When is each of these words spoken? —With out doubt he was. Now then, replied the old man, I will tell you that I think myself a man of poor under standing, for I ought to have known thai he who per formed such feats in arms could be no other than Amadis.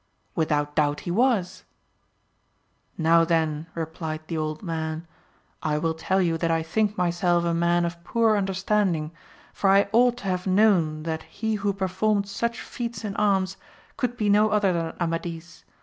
—With 0.35 0.51
out 0.51 0.75
doubt 0.75 1.01
he 1.01 1.11
was. 1.11 1.63
Now 2.97 3.23
then, 3.23 3.67
replied 3.75 4.21
the 4.25 4.35
old 4.35 4.63
man, 4.63 5.05
I 5.61 5.77
will 5.77 5.93
tell 5.93 6.19
you 6.19 6.39
that 6.39 6.49
I 6.49 6.63
think 6.63 6.97
myself 6.97 7.43
a 7.43 7.53
man 7.53 7.85
of 7.85 8.03
poor 8.03 8.35
under 8.35 8.55
standing, 8.55 9.11
for 9.53 9.69
I 9.69 9.89
ought 9.93 10.17
to 10.17 10.23
have 10.27 10.47
known 10.47 11.03
thai 11.03 11.19
he 11.29 11.53
who 11.53 11.71
per 11.71 11.87
formed 11.87 12.27
such 12.27 12.59
feats 12.61 13.05
in 13.05 13.15
arms 13.17 13.57
could 13.95 14.17
be 14.17 14.27
no 14.27 14.49
other 14.49 14.73
than 14.73 14.95
Amadis. 14.99 15.65